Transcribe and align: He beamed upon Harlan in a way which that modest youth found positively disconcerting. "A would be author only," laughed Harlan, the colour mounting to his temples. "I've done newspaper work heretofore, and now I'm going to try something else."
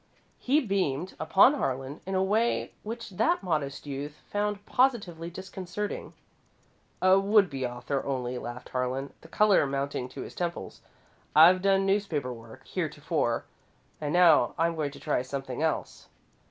He 0.39 0.61
beamed 0.61 1.13
upon 1.19 1.53
Harlan 1.53 2.01
in 2.07 2.15
a 2.15 2.23
way 2.23 2.73
which 2.81 3.11
that 3.11 3.43
modest 3.43 3.85
youth 3.85 4.15
found 4.31 4.65
positively 4.65 5.29
disconcerting. 5.29 6.13
"A 7.03 7.19
would 7.19 7.51
be 7.51 7.67
author 7.67 8.03
only," 8.03 8.39
laughed 8.39 8.69
Harlan, 8.69 9.13
the 9.21 9.27
colour 9.27 9.63
mounting 9.67 10.09
to 10.09 10.21
his 10.23 10.33
temples. 10.33 10.81
"I've 11.35 11.61
done 11.61 11.85
newspaper 11.85 12.33
work 12.33 12.65
heretofore, 12.67 13.45
and 14.01 14.11
now 14.11 14.55
I'm 14.57 14.75
going 14.75 14.89
to 14.89 14.99
try 14.99 15.21
something 15.21 15.61
else." 15.61 16.07